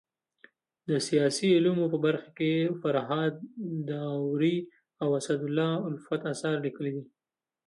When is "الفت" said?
5.89-6.21